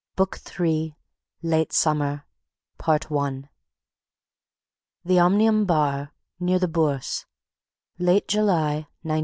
BOOK 0.15 0.39
THREE 0.39 0.95
~~ 1.19 1.41
LATE 1.43 1.71
SUMMER 1.71 2.25
I 2.87 2.99
The 5.05 5.19
Omnium 5.19 5.65
Bar, 5.65 6.15
near 6.39 6.57
the 6.57 6.67
Bourse, 6.67 7.27
Late 7.99 8.27
July 8.27 8.87
1914. 9.03 9.19